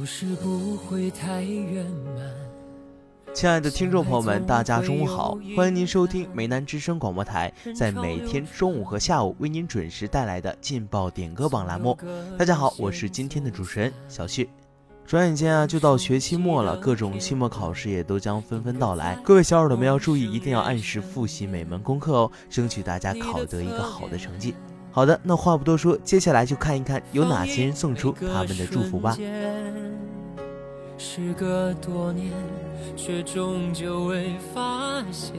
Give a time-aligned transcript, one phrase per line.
[0.00, 1.84] 故事不会太圆
[2.16, 2.24] 满。
[3.34, 11.98] 亲爱的听众朋友们，大家中午好，欢迎您收听梅南之声广播台，在每天中午和下午为您准时带来的劲爆点歌榜栏目。
[12.38, 14.48] 大家好，我是今天的主持人小旭。
[15.04, 19.14] 转眼间啊，就到学期末了，各种期末考试也都将纷纷到来。
[19.22, 24.54] 各位小耳朵们要注意，一定要按时复习每门功课哦，争取大家考得一个好的成绩。
[24.92, 29.16] 好的，那话不多说，接下来就看一看有哪些人送出他们的祝福吧。
[30.98, 32.32] 时隔多年，
[32.96, 35.38] 却终究未发现。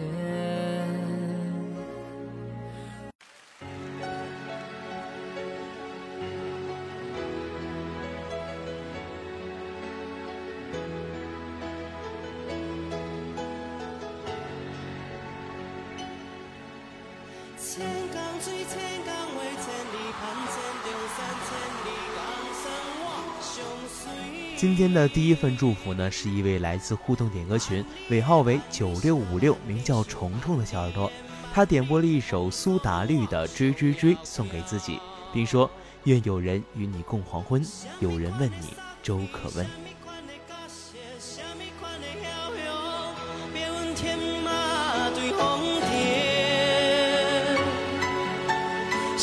[24.55, 31.11] 今天的第一份祝福呢，是一位来自互动点歌群，尾号为九六五六，名叫虫虫的小耳朵。
[31.51, 34.99] 他点播了一首苏打绿的《追追追》，送给自己，
[35.33, 35.69] 并说
[36.05, 37.65] ：“愿有人与你共黄昏，
[37.99, 39.65] 有人问你粥可温。”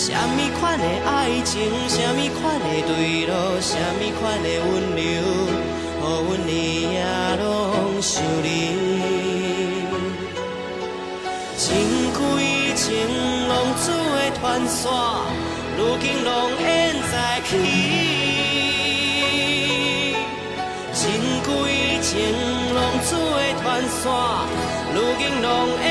[0.09, 3.31] 什么款的爱情，什么款的对路，
[3.61, 5.01] 什么款的温柔，
[6.01, 6.51] 予阮日
[6.95, 6.97] 夜
[7.37, 7.45] 拢
[8.01, 8.47] 想你。
[11.59, 11.67] 情
[12.17, 12.89] 归情，
[13.51, 14.81] 浪子的传说，
[15.77, 16.65] 如今拢演
[17.13, 17.15] 在
[17.45, 17.51] 起。
[20.95, 21.05] 情
[21.45, 21.53] 归
[22.01, 22.17] 情，
[22.75, 23.67] 浪子的传
[24.01, 24.03] 说，
[24.95, 25.47] 如今拢
[25.85, 25.87] 演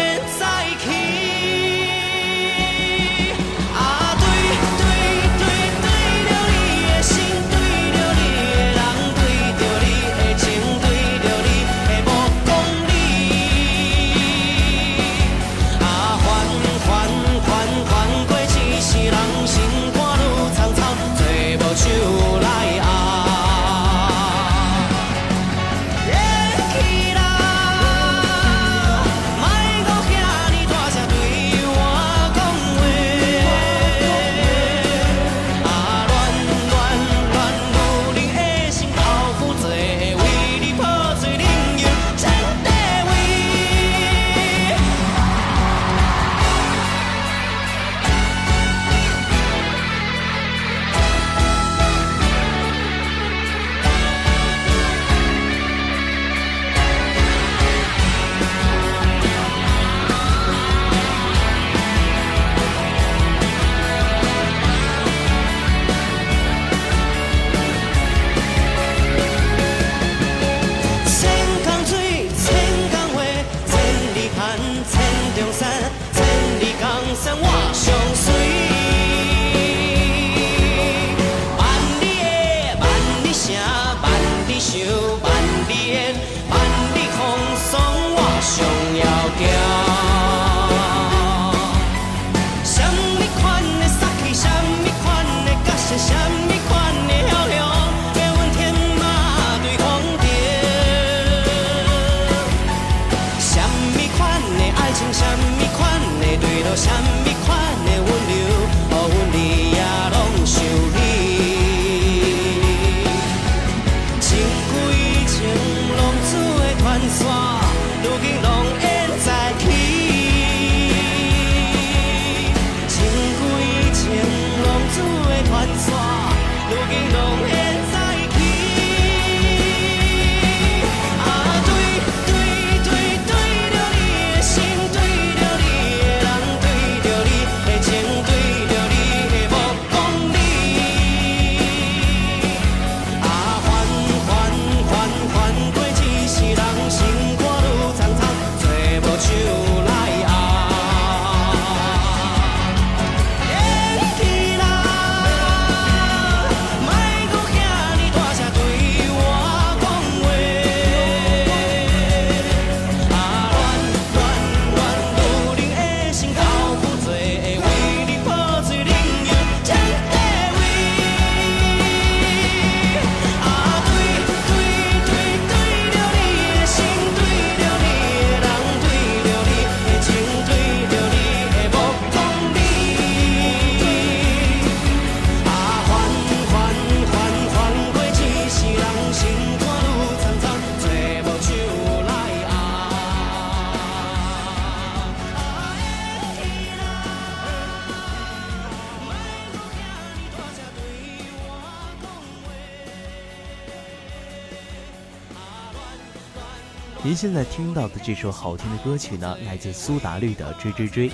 [207.07, 211.09] 您现在听到的这首好听的歌曲呢，来自苏打绿的《追追追》。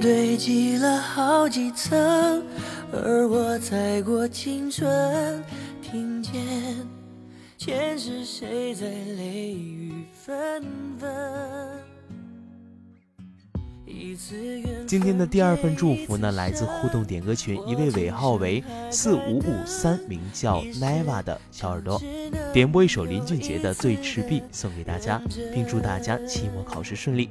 [0.00, 2.42] 堆积了好几层，
[2.92, 5.42] 而我踩过青春，
[5.82, 6.32] 听见
[7.56, 10.62] 前世谁在泪雨纷
[10.98, 11.10] 纷。
[14.86, 22.00] 今天的第二份祝福呢，来自互动点歌群一位尾号为四五五三，名叫 Neva 的小耳朵，
[22.52, 25.20] 点播一首林俊杰的《醉赤壁》送给大家，
[25.52, 27.30] 并祝大家期末考试顺利。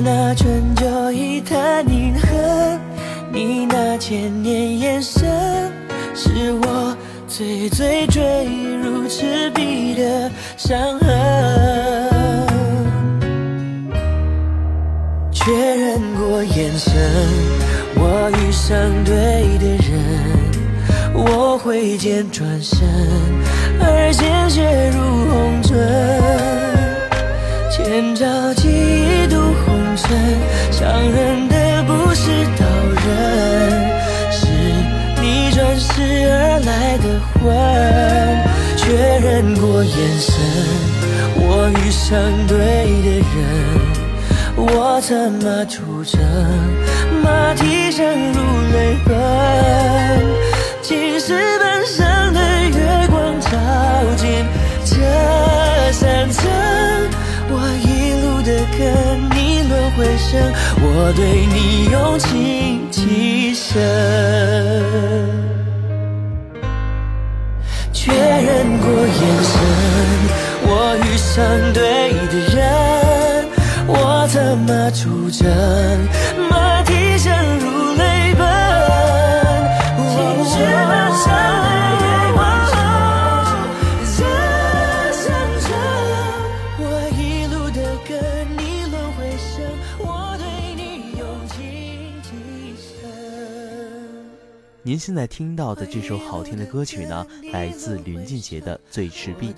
[0.00, 2.80] 那春秋一叹凝恨，
[3.32, 5.72] 你那千年眼神，
[6.14, 8.46] 是我最最坠
[8.82, 12.46] 入赤壁的伤痕。
[15.32, 16.92] 确认过眼神，
[17.94, 19.14] 我遇上对
[19.58, 22.86] 的人，我挥剑转身，
[23.80, 25.00] 而鲜血如
[25.30, 26.55] 红唇。
[27.96, 30.10] 千朝记忆渡红尘，
[30.70, 32.66] 伤人的不是刀
[33.06, 33.10] 刃，
[34.30, 34.44] 是
[35.22, 37.40] 你转世而来的魂。
[38.76, 38.84] 确
[39.26, 40.34] 认过眼神，
[41.36, 42.54] 我遇上对
[43.00, 43.34] 的人。
[44.58, 46.20] 我策马出征，
[47.22, 48.38] 马蹄声如
[48.74, 49.10] 泪奔。
[50.82, 53.48] 青石板上的月光照
[54.18, 54.44] 进
[54.84, 54.92] 这
[55.92, 56.44] 山城，
[58.46, 60.40] 的跟你轮回声，
[60.80, 63.74] 我对你用情极深。
[67.92, 69.52] 确认过眼神，
[70.62, 71.34] 我遇上
[71.72, 72.56] 对的人。
[73.88, 75.44] 我怎么出征，
[94.86, 99.52] 您现在听到的这首好听的歌曲呢，来自林俊杰的《醉赤壁》。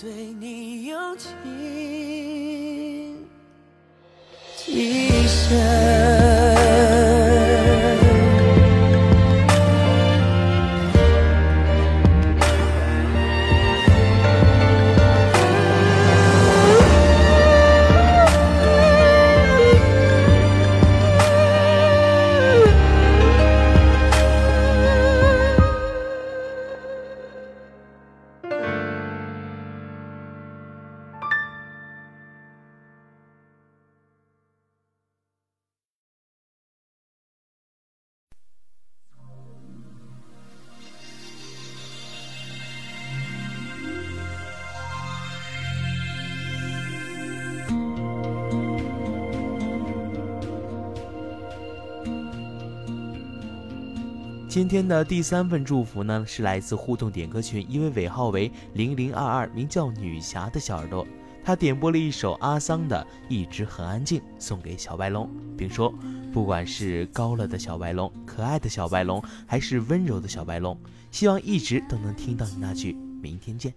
[54.59, 61.07] 今天的第三份祝福呢，是来自互动点歌群一位尾号为零零二二，名叫女侠的小耳朵，
[61.45, 65.95] 他点播了一首阿桑的《一直很安静》，送给小白龙，并说，
[66.33, 70.77] 不管是高了的小白龙、可爱的小白龙，还是温柔的小白龙，
[71.13, 73.73] 希望一直都能听到你那句“明天见”。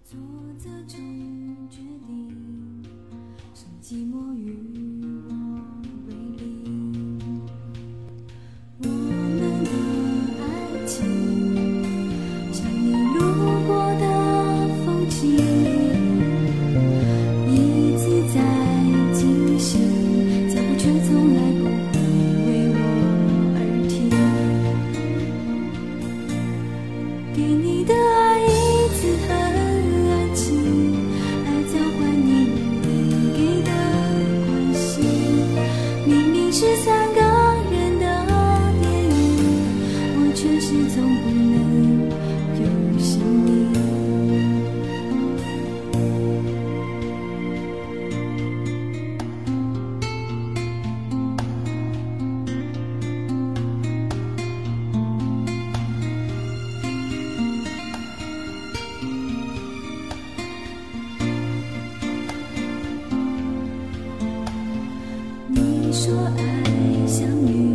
[65.92, 67.71] 说爱像云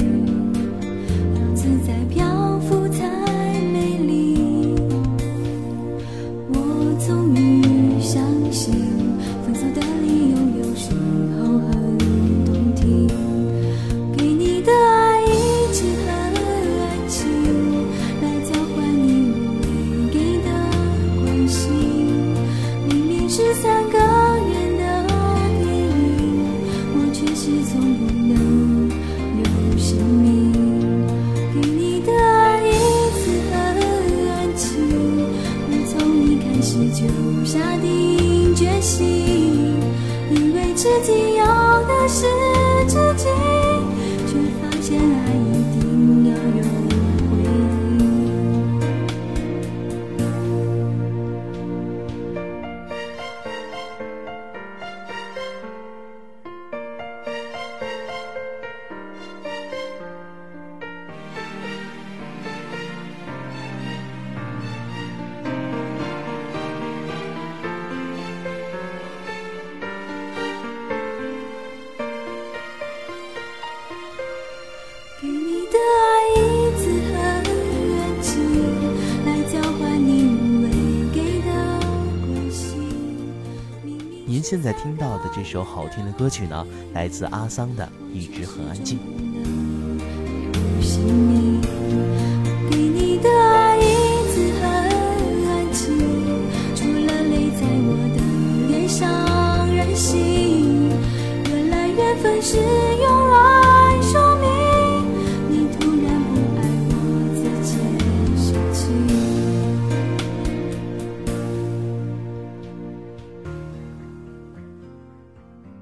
[84.49, 88.97] 现在听到的这首好听的歌曲呢，来自阿桑的《一直很安静》。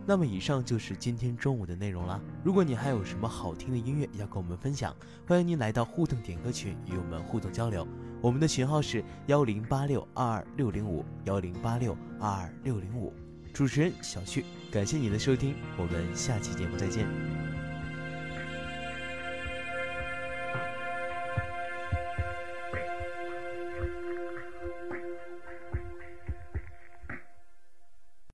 [0.06, 2.22] 那么以上就是今天中午的内容了。
[2.44, 4.96] 如果你还有什么好听的音乐要跟我们分享，
[5.28, 7.88] 欢迎您来到互动点歌群与我们互动交流。
[8.22, 13.14] 我们的群号是幺零八六二二六零五幺零八六二二六零五。
[13.54, 17.45] 主持人小旭，感谢您的收听，我们下期节目再见。